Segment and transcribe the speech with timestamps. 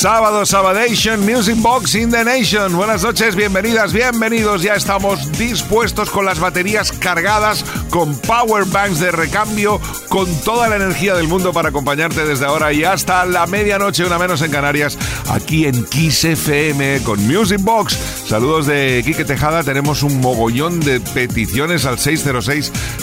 [0.00, 2.74] Sábado, Sabadation, Music Box in the Nation.
[2.74, 4.62] Buenas noches, bienvenidas, bienvenidos.
[4.62, 9.78] Ya estamos dispuestos con las baterías cargadas, con power banks de recambio,
[10.08, 14.18] con toda la energía del mundo para acompañarte desde ahora y hasta la medianoche, una
[14.18, 14.96] menos en Canarias,
[15.28, 17.98] aquí en Kiss FM con Music Box.
[18.26, 19.62] Saludos de Quique Tejada.
[19.64, 21.98] Tenemos un mogollón de peticiones al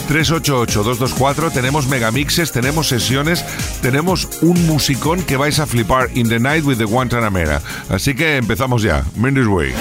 [0.08, 1.52] 606-388-224.
[1.52, 3.46] Tenemos megamixes, tenemos sesiones,
[3.82, 7.62] tenemos un musicón que vais a flipar in the night with the Guantanamera.
[7.90, 9.04] Así que empezamos ya.
[9.16, 9.74] Mindy's Way.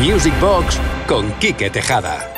[0.00, 2.35] Music Box con Quique Tejada.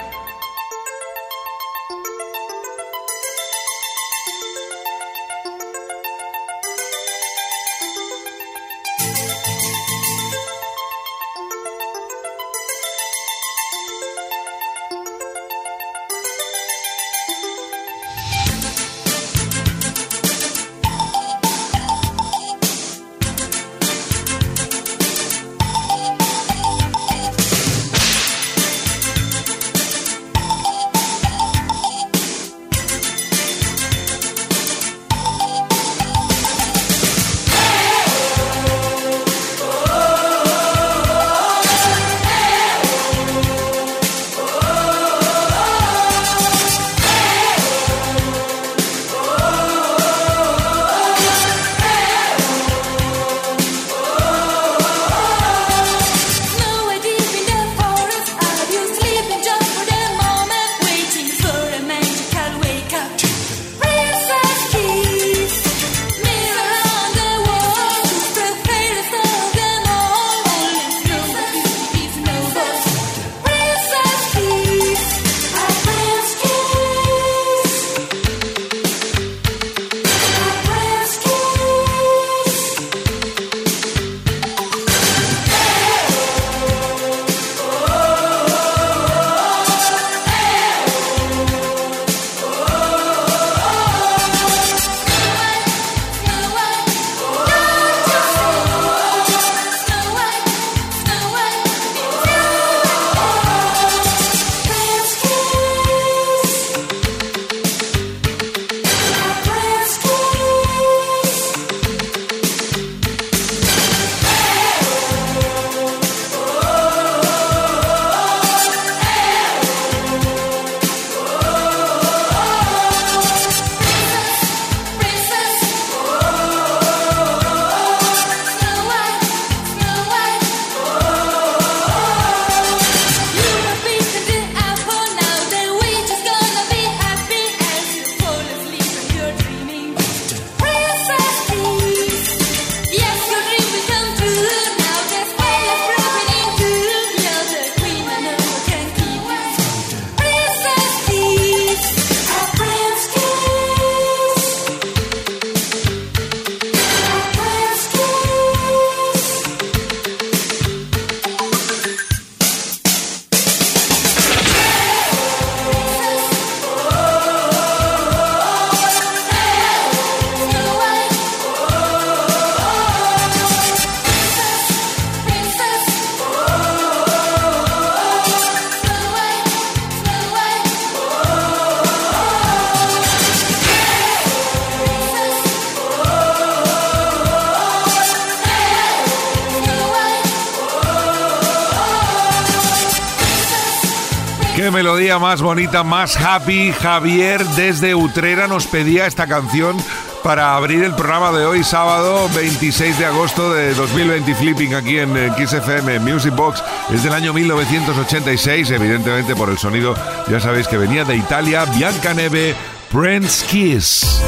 [194.88, 196.72] Melodía más bonita, más happy.
[196.72, 199.76] Javier desde Utrera nos pedía esta canción
[200.25, 205.35] para abrir el programa de hoy, sábado 26 de agosto de 2020, Flipping aquí en
[205.35, 206.64] Kiss FM Music Box.
[206.90, 209.94] Es del año 1986, evidentemente por el sonido,
[210.26, 211.67] ya sabéis que venía de Italia.
[211.67, 212.56] Bianca Neve,
[212.90, 214.23] Prince Kiss.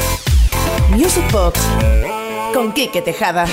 [0.89, 1.59] Music Box
[2.53, 3.47] con Kike Tejada.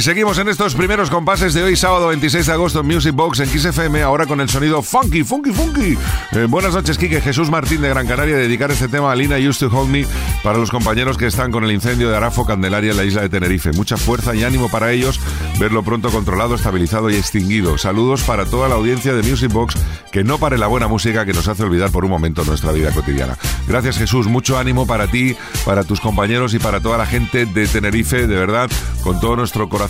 [0.00, 3.48] Seguimos en estos primeros compases de hoy, sábado 26 de agosto en Music Box en
[3.48, 5.98] XFM, ahora con el sonido funky, funky, funky.
[6.32, 7.20] Eh, buenas noches, Kike.
[7.20, 10.06] Jesús Martín de Gran Canaria, dedicar este tema a Lina Used to Hold Me
[10.42, 13.28] para los compañeros que están con el incendio de Arafo Candelaria en la isla de
[13.28, 13.72] Tenerife.
[13.72, 15.20] Mucha fuerza y ánimo para ellos,
[15.58, 17.76] verlo pronto controlado, estabilizado y extinguido.
[17.76, 19.74] Saludos para toda la audiencia de Music Box,
[20.12, 22.90] que no pare la buena música que nos hace olvidar por un momento nuestra vida
[22.92, 23.36] cotidiana.
[23.68, 24.28] Gracias, Jesús.
[24.28, 25.36] Mucho ánimo para ti,
[25.66, 28.70] para tus compañeros y para toda la gente de Tenerife, de verdad,
[29.02, 29.89] con todo nuestro corazón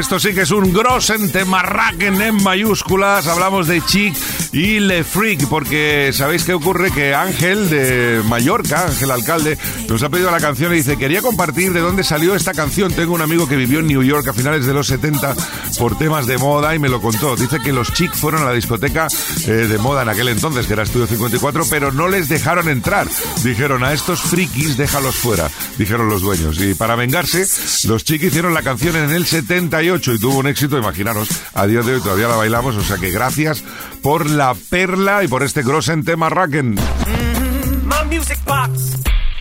[0.00, 3.26] Esto sí que es un Grossen Temarraken en mayúsculas.
[3.26, 4.16] Hablamos de Chic
[4.50, 9.58] y Le Freak, porque sabéis qué ocurre que Ángel de Mallorca, Ángel Alcalde,
[9.90, 12.92] nos ha pedido la canción y dice, quería compartir de dónde salió esta canción.
[12.92, 15.34] Tengo un amigo que vivió en New York a finales de los 70
[15.80, 17.34] por temas de moda y me lo contó.
[17.34, 19.08] Dice que los chicos fueron a la discoteca
[19.46, 23.08] eh, de moda en aquel entonces, que era Estudio 54, pero no les dejaron entrar.
[23.42, 26.60] Dijeron, a estos frikis déjalos fuera, dijeron los dueños.
[26.60, 27.44] Y para vengarse,
[27.88, 31.82] los chicos hicieron la canción en el 78 y tuvo un éxito, imaginaros, a día
[31.82, 33.64] de hoy todavía la bailamos, o sea que gracias
[34.02, 36.76] por la perla y por este grosen tema Racken.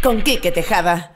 [0.02, 1.12] Con Quique Tejada.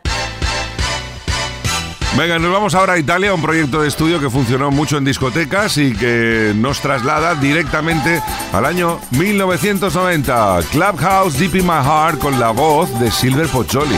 [2.16, 5.78] Venga, nos vamos ahora a Italia, un proyecto de estudio que funcionó mucho en discotecas
[5.80, 8.22] y que nos traslada directamente
[8.52, 10.60] al año 1990.
[10.72, 13.98] Clubhouse Deep in My Heart con la voz de Silver Pocholi.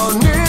[0.00, 0.39] on.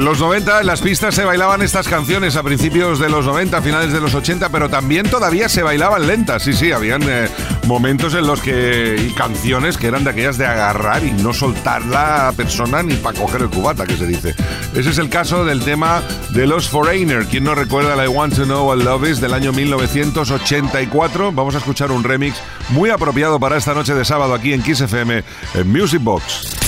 [0.00, 3.92] Los 90 en las pistas se bailaban estas canciones a principios de los 90, finales
[3.92, 6.42] de los 80, pero también todavía se bailaban lentas.
[6.42, 7.28] Sí, sí, habían eh,
[7.66, 8.96] momentos en los que.
[8.98, 13.18] y canciones que eran de aquellas de agarrar y no soltar la persona ni para
[13.18, 14.34] coger el cubata, que se dice.
[14.74, 17.26] Ese es el caso del tema de los Foreigner.
[17.26, 21.32] ¿Quién no recuerda la I Want to Know What Love Is del año 1984?
[21.32, 22.38] Vamos a escuchar un remix
[22.70, 25.22] muy apropiado para esta noche de sábado aquí en Kiss en
[25.70, 26.61] Music Box.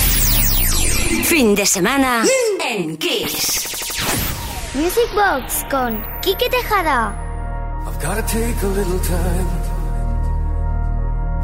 [1.24, 2.22] Fin de semana
[2.60, 3.64] en Kiss.
[4.74, 7.14] Music Box con Kike Tejada.
[7.86, 9.48] I've gotta take a little time,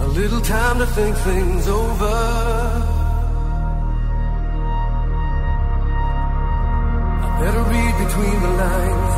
[0.01, 2.07] a little time to think things over.
[7.23, 9.15] I better read between the lines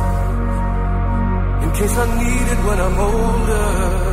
[1.63, 4.12] in case I need it when I'm older.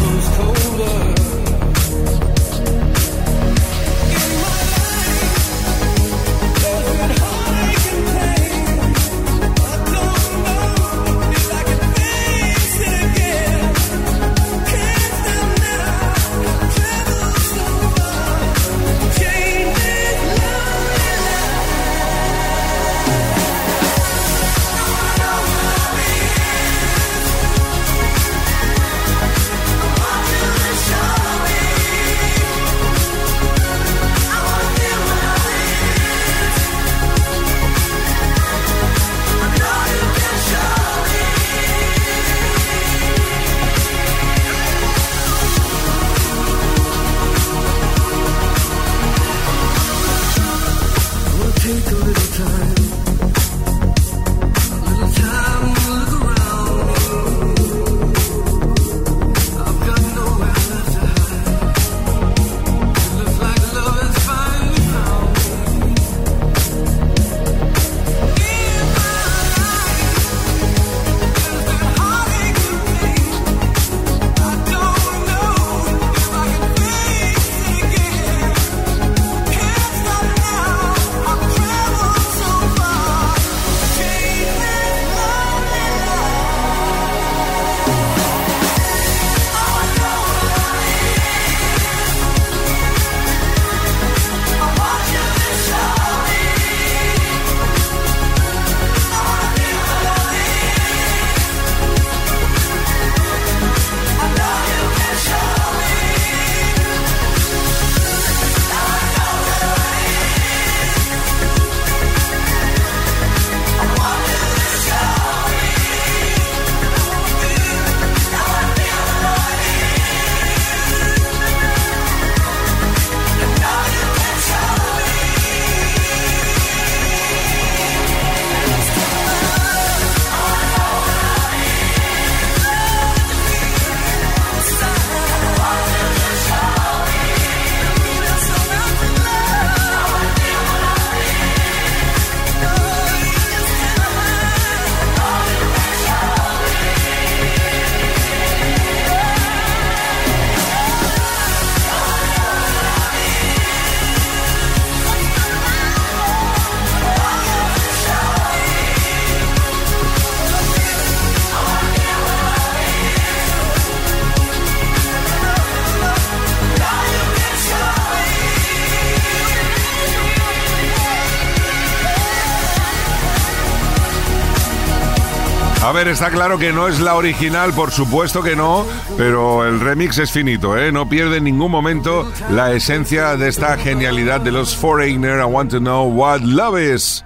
[176.07, 178.85] está claro que no es la original, por supuesto que no,
[179.17, 180.91] pero el remix es finito, ¿eh?
[180.91, 185.39] No pierde en ningún momento la esencia de esta genialidad de los Foreigner.
[185.39, 187.23] I want to know what love is.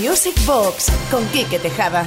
[0.00, 2.06] Music Box con Quique Tejada.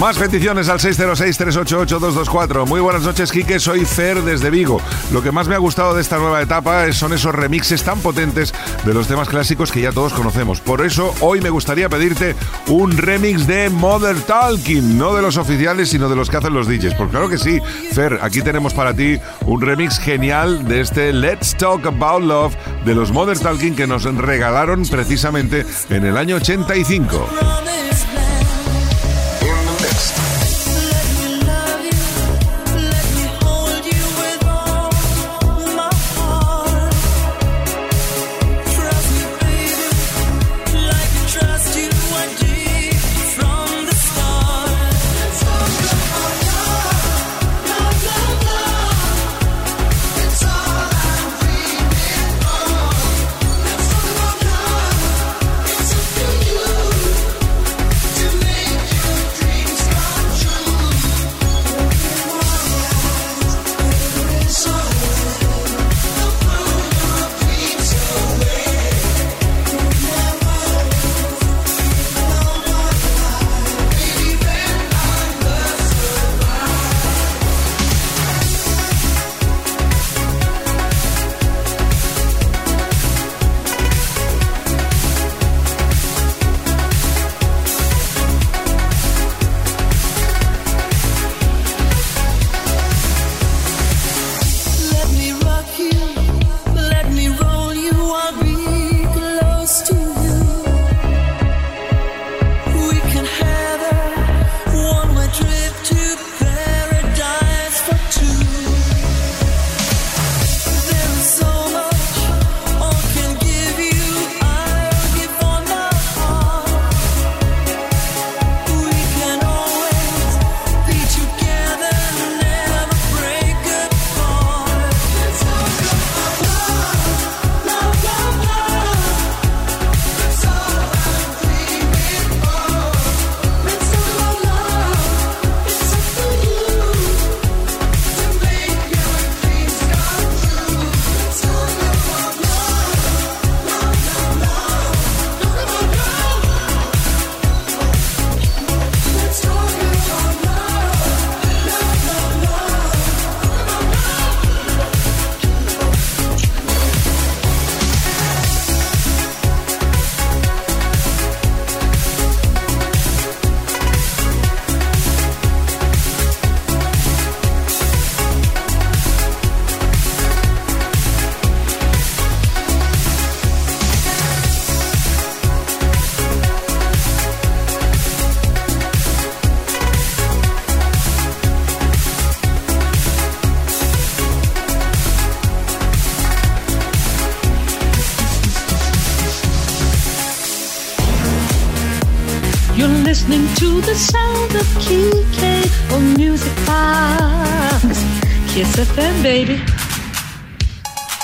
[0.00, 2.66] Más peticiones al 606-388-224.
[2.66, 3.60] Muy buenas noches, Quique.
[3.60, 4.80] Soy Fer desde Vigo.
[5.12, 8.54] Lo que más me ha gustado de esta nueva etapa son esos remixes tan potentes
[8.86, 10.62] de los temas clásicos que ya todos conocemos.
[10.62, 12.34] Por eso, hoy me gustaría pedirte
[12.68, 14.96] un remix de Mother Talking.
[14.96, 16.94] No de los oficiales, sino de los que hacen los DJs.
[16.94, 17.60] Pues claro que sí,
[17.92, 22.54] Fer, aquí tenemos para ti un remix genial de este Let's Talk About Love
[22.86, 27.89] de los Mother Talking que nos regalaron precisamente en el año 85.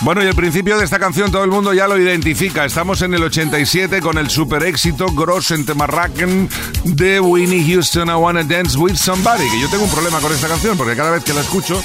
[0.02, 2.64] Bueno, y el principio de esta canción todo el mundo ya lo identifica.
[2.64, 6.48] Estamos en el 87 con el super éxito Gross en Temarraken
[6.84, 9.48] de Winnie Houston, I Wanna Dance With Somebody.
[9.50, 11.82] Que yo tengo un problema con esta canción porque cada vez que la escucho,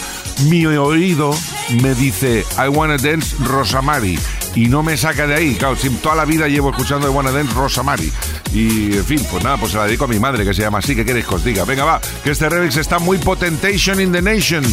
[0.50, 1.34] mi oído
[1.82, 4.20] me dice I Wanna Dance Rosamari.
[4.56, 5.56] Y no me saca de ahí.
[5.56, 8.12] Claro, toda la vida llevo escuchando I Wanna Dance Rosamari.
[8.54, 10.80] Y, en fin, pues nada, pues se la dedico a mi madre que se llama
[10.80, 10.96] así.
[10.96, 11.64] ¿Qué queréis que os diga?
[11.66, 14.64] Venga, va, que este remix está muy potentation in the nation.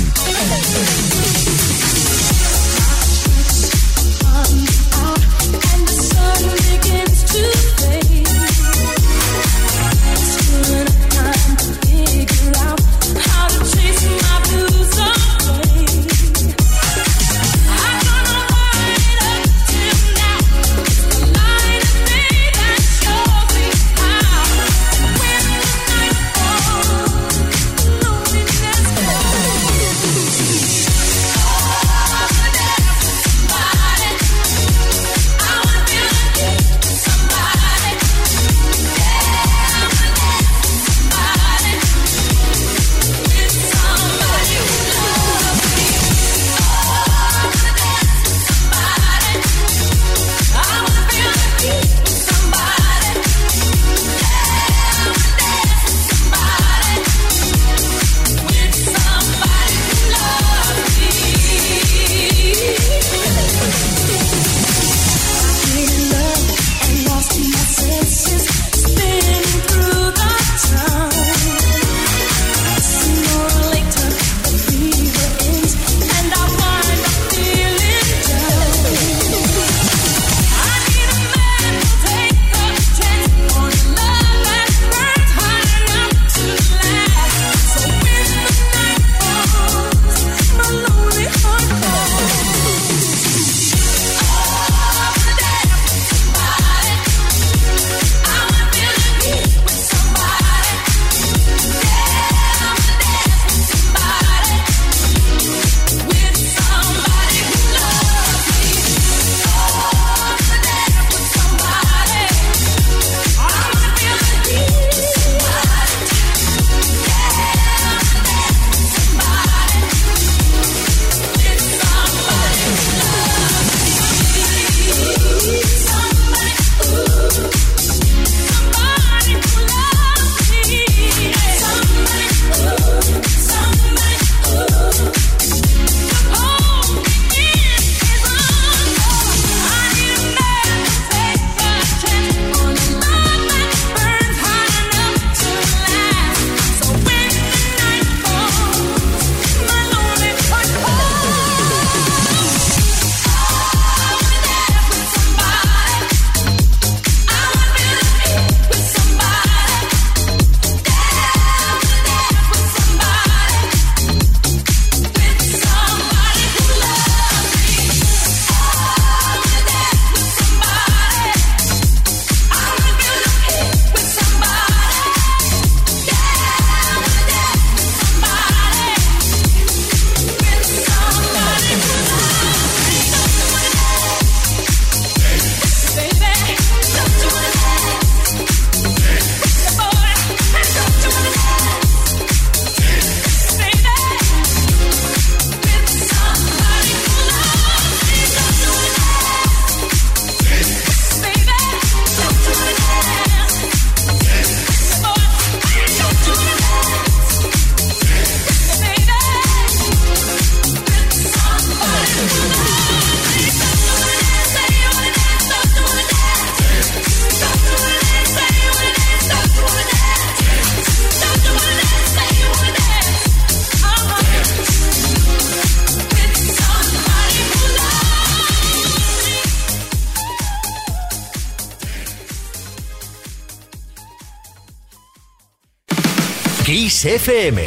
[236.70, 237.64] FM.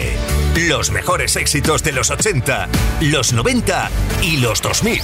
[0.68, 2.70] Los mejores éxitos de los 80,
[3.02, 3.90] los 90
[4.22, 5.02] y los 2000.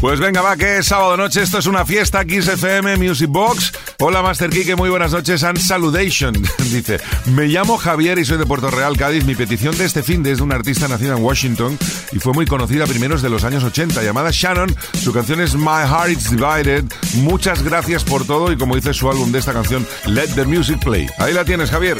[0.00, 3.72] Pues venga, va, que es sábado noche, esto es una fiesta, Kiss FM Music Box.
[4.00, 6.34] Hola, Master Kike, muy buenas noches, and saludation.
[6.72, 9.24] Dice, me llamo Javier y soy de Puerto Real, Cádiz.
[9.24, 11.78] Mi petición de este fin de es de una artista nacida en Washington
[12.12, 14.74] y fue muy conocida a primeros de los años 80, llamada Shannon.
[15.00, 16.84] Su canción es My Heart Is Divided.
[17.14, 20.82] Muchas gracias por todo y como dice su álbum de esta canción, Let the Music
[20.82, 21.08] Play.
[21.18, 21.98] Ahí la tienes, Javier.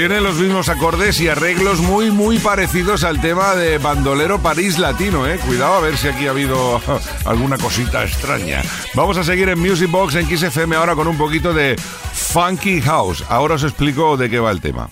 [0.00, 5.26] Tiene los mismos acordes y arreglos muy, muy parecidos al tema de Bandolero París Latino,
[5.26, 5.38] ¿eh?
[5.46, 6.80] Cuidado a ver si aquí ha habido
[7.26, 8.62] alguna cosita extraña.
[8.94, 11.76] Vamos a seguir en Music Box en XFM ahora con un poquito de
[12.14, 13.22] Funky House.
[13.28, 14.88] Ahora os explico de qué va el tema.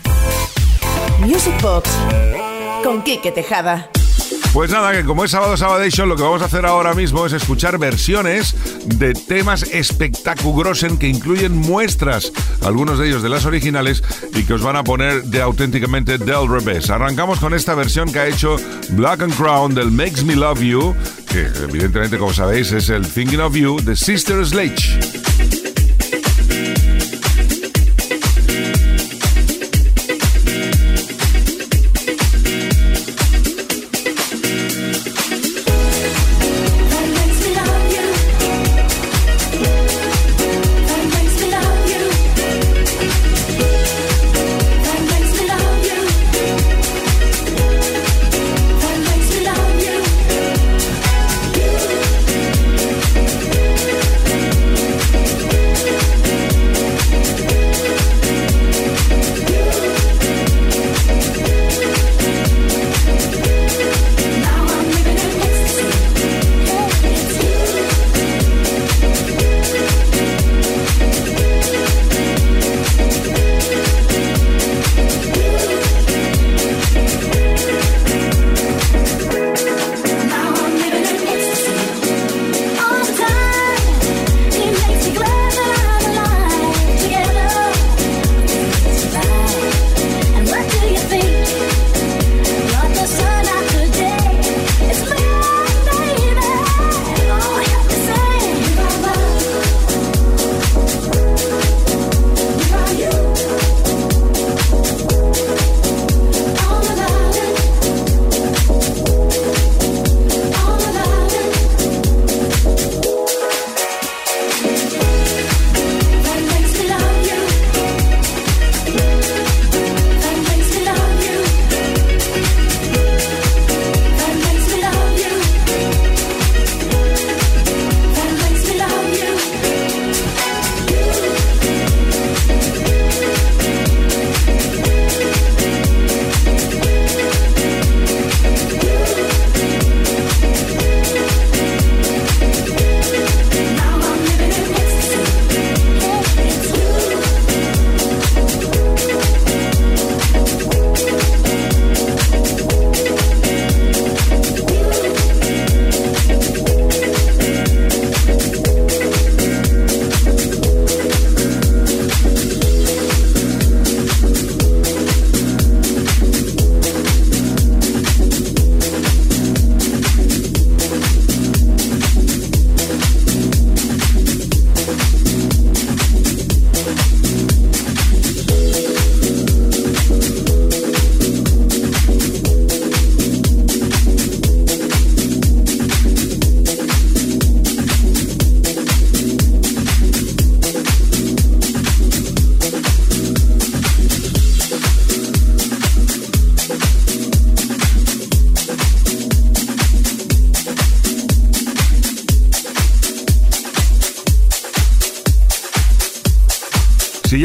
[1.21, 1.89] Music Box
[2.85, 3.89] con Kike Tejada.
[4.53, 7.33] Pues nada, que como es sábado Sabadation, lo que vamos a hacer ahora mismo es
[7.33, 8.57] escuchar versiones
[8.87, 12.33] de temas espectaculosos que incluyen muestras,
[12.65, 14.03] algunos de ellos de las originales,
[14.35, 16.91] y que os van a poner de auténticamente del revés.
[16.91, 18.57] Arrancamos con esta versión que ha hecho
[18.91, 20.95] Black and Crown del Makes Me Love You,
[21.31, 25.28] que evidentemente, como sabéis, es el Thinking of You de Sister Sledge.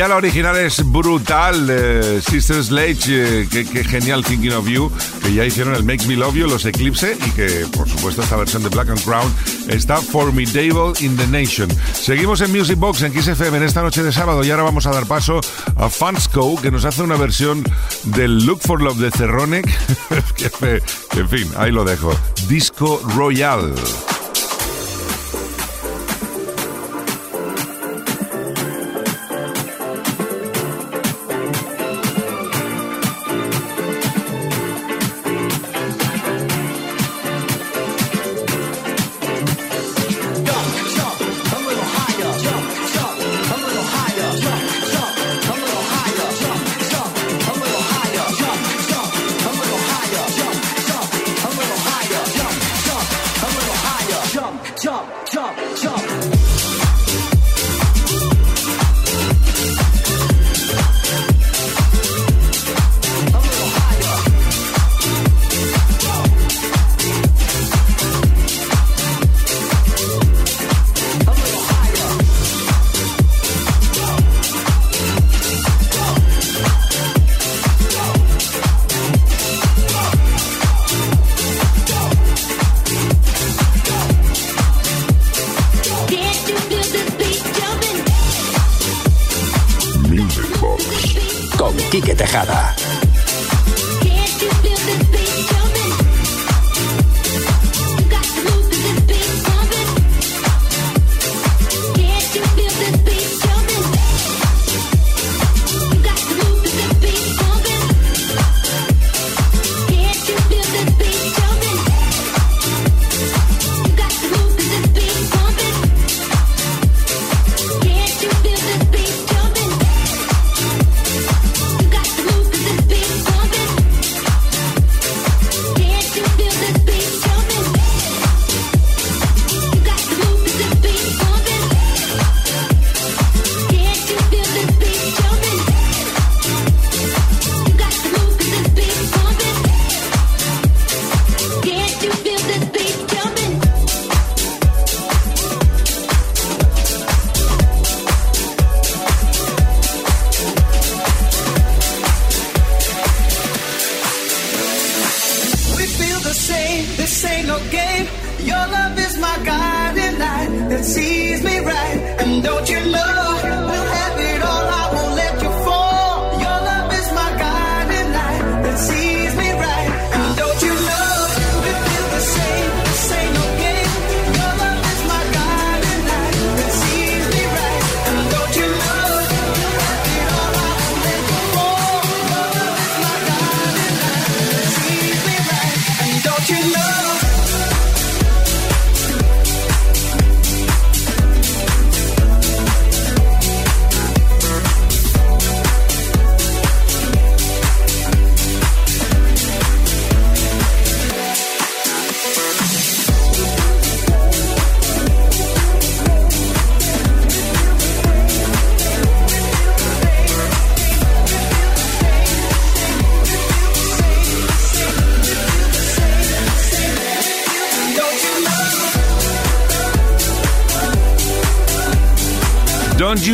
[0.08, 4.92] La original es brutal, eh, Sister Sledge, eh, qué, genial Thinking of You,
[5.22, 8.36] que ya hicieron el Makes Me Love You, los Eclipse, y que por supuesto esta
[8.36, 9.34] versión de Black and Crown
[9.70, 11.70] está Formidable in the Nation.
[11.94, 14.92] Seguimos en Music Box en XFM en esta noche de sábado y ahora vamos a
[14.92, 15.40] dar paso
[15.76, 17.64] a Fansco, que nos hace una versión
[18.04, 19.66] del Look for Love de Cerronic.
[21.18, 22.14] en fin, ahí lo dejo.
[22.48, 23.74] Disco Royal.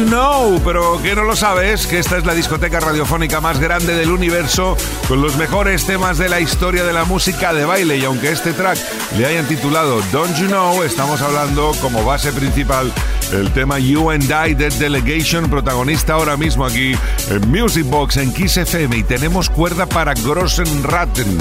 [0.09, 4.09] Know, pero que no lo sabes, que esta es la discoteca radiofónica más grande del
[4.11, 4.75] universo,
[5.07, 7.97] con los mejores temas de la historia de la música de baile.
[7.97, 8.79] Y aunque este track
[9.17, 12.91] le hayan titulado Don't You Know, estamos hablando como base principal
[13.31, 16.93] el tema You and I Dead Delegation, protagonista ahora mismo aquí
[17.29, 18.97] en Music Box en Kiss FM.
[18.97, 21.37] Y tenemos cuerda para Grossen Ratten,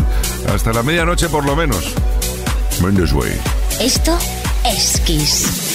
[0.55, 1.95] hasta la medianoche por lo menos.
[2.83, 3.41] Mendes Way.
[3.81, 4.19] Esto
[4.67, 5.68] es Kiss.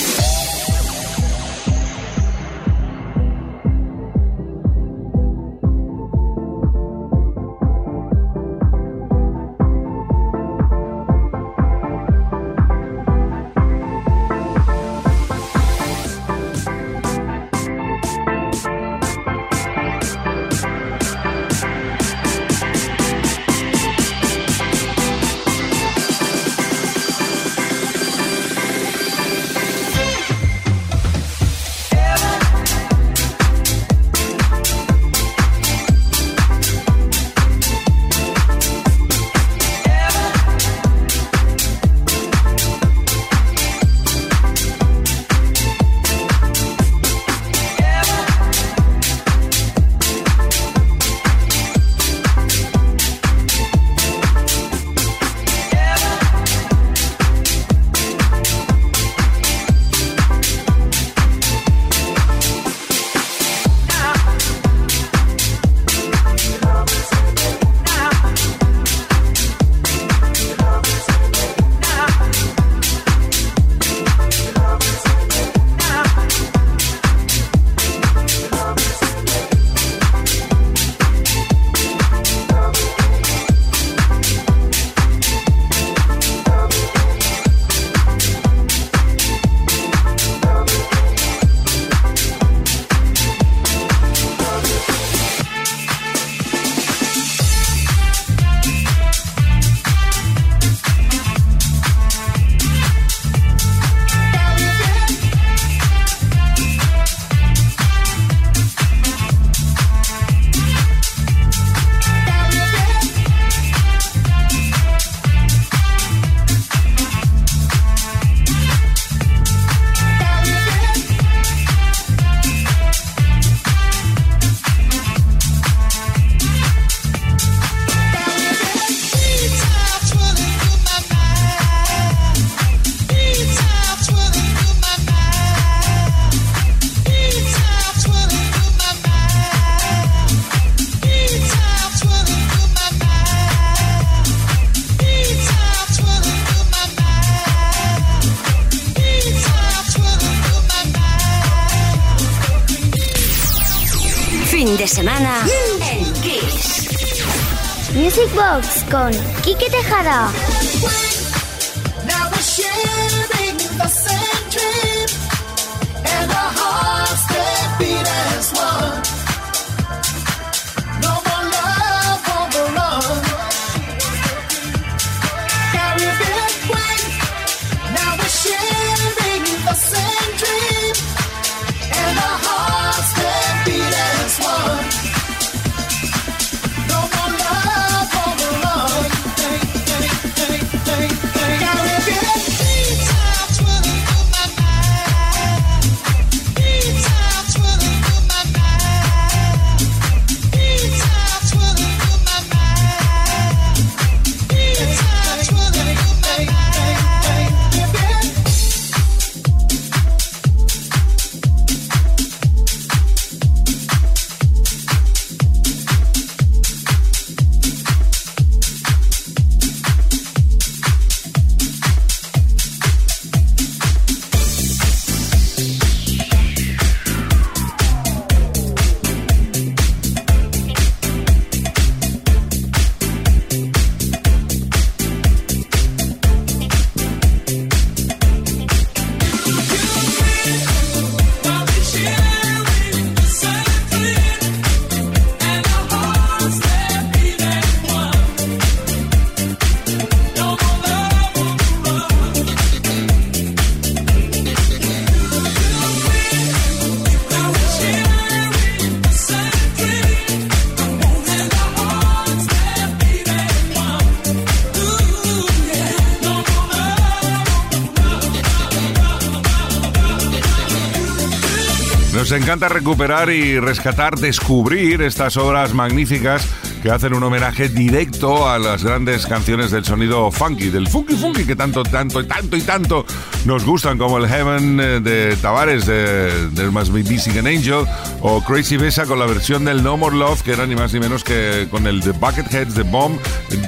[272.44, 276.46] Encanta recuperar y rescatar, descubrir estas obras magníficas
[276.82, 281.46] que hacen un homenaje directo a las grandes canciones del sonido funky, del funky funky
[281.46, 283.03] que tanto, tanto y tanto y tanto
[283.46, 287.86] nos gustan, como el Heaven eh, de Tavares de There Must Be Missing an Angel
[288.22, 291.00] o Crazy Besa con la versión del No More Love, que era ni más ni
[291.00, 293.20] menos que con el de Bucketheads de Bomb,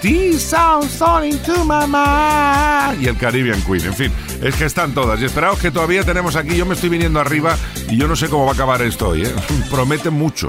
[0.01, 3.85] These sounds falling to my mind y el Caribbean Queen.
[3.85, 4.11] En fin,
[4.41, 5.19] es que están todas.
[5.21, 7.57] Y esperaos que todavía tenemos aquí, yo me estoy viniendo arriba
[7.89, 9.35] y yo no sé cómo va a acabar esto hoy, ¿eh?
[9.69, 10.47] promete mucho.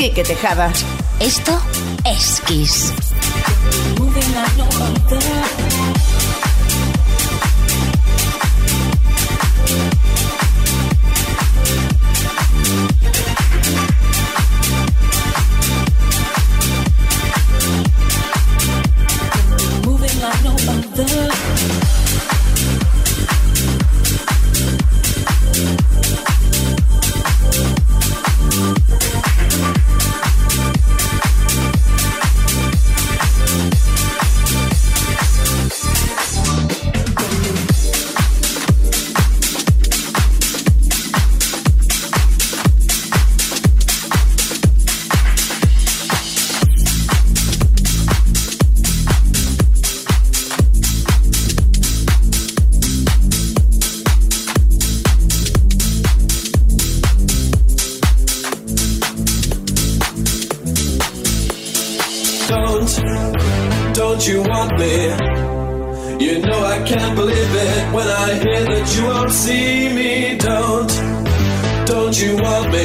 [0.00, 0.72] Quique Tejada.
[1.20, 1.60] Esto
[2.06, 2.94] es Kiss.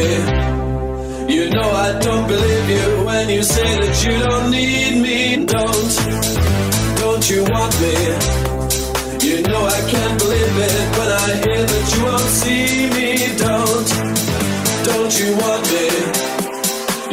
[0.06, 5.46] You know I don't believe you when you say that you don't need me.
[5.46, 5.92] Don't,
[7.02, 7.96] don't you want me?
[9.28, 13.10] You know I can't believe it when I hear that you won't see me.
[13.46, 13.88] Don't,
[14.90, 15.88] don't you want me?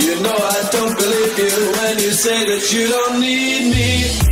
[0.05, 4.32] You know I don't believe you when you say that you don't need me.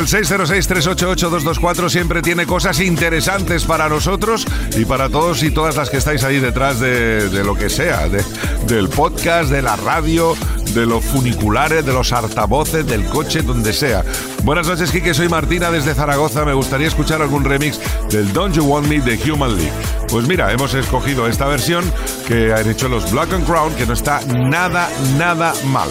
[0.00, 4.46] El 606-388-224 siempre tiene cosas interesantes para nosotros
[4.76, 8.24] y para todos y todas las que estáis ahí detrás de, lo que sea, de-
[8.66, 10.34] del podcast, de la radio,
[10.72, 14.02] de los funiculares, de los altavoces, del coche, donde sea.
[14.42, 16.46] Buenas noches, Kike, soy Martina desde Zaragoza.
[16.46, 17.78] Me gustaría escuchar algún remix
[18.10, 19.72] del Don't You Want Me de Human League.
[20.08, 21.84] Pues mira, hemos escogido esta versión
[22.26, 24.88] que han hecho los Black and Crown, que no está nada,
[25.18, 25.88] nada mal.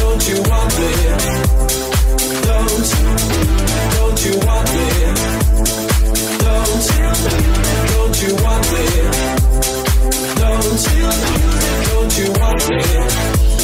[0.00, 2.07] Don't you want?
[4.32, 4.44] Don't,
[6.86, 8.84] tell me that don't you want me.
[10.36, 11.16] Don't tell
[11.88, 13.57] don't you want me?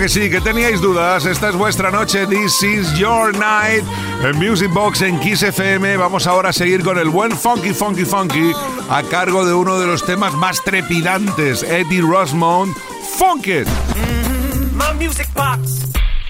[0.00, 1.26] Que sí, que teníais dudas.
[1.26, 2.26] Esta es vuestra noche.
[2.26, 3.84] This is your night.
[4.24, 5.98] En Music Box en Kiss FM.
[5.98, 8.52] Vamos ahora a seguir con el buen Funky Funky Funky
[8.88, 12.74] a cargo de uno de los temas más trepidantes, Eddie Rosmond,
[13.18, 13.68] Funk It.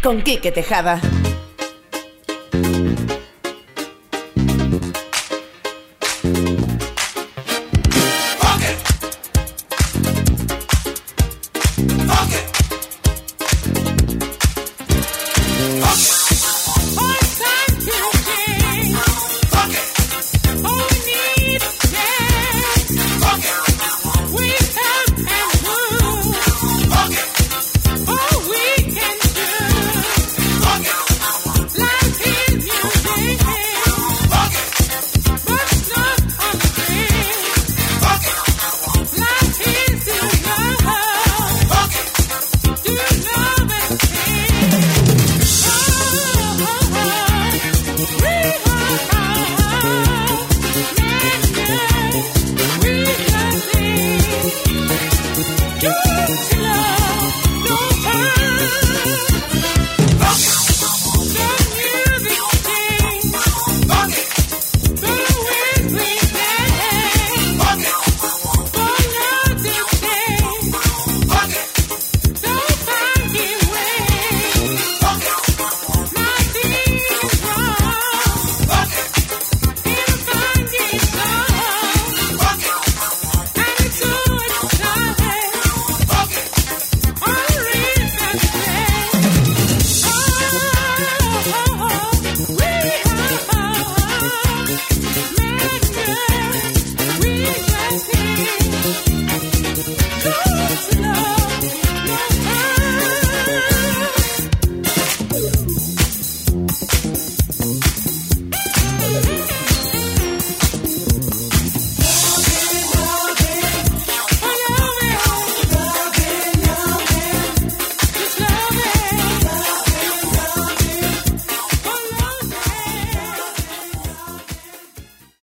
[0.02, 1.00] Con Quique Tejada.